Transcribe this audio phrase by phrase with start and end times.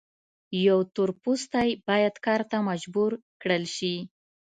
[0.67, 3.11] یو تور پوستی باید کار ته مجبور
[3.41, 3.95] کړل شي.